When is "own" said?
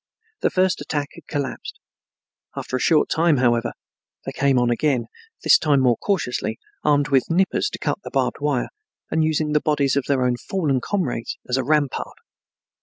10.23-10.37